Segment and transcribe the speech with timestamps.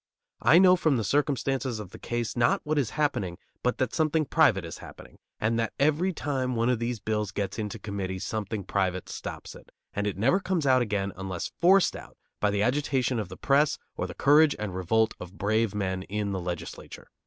[0.41, 4.25] I know from the circumstances of the case, not what is happening, but that something
[4.25, 8.63] private is happening, and that every time one of these bills gets into committee, something
[8.63, 13.19] private stops it, and it never comes out again unless forced out by the agitation
[13.19, 17.07] of the press or the courage and revolt of brave men in the legislature.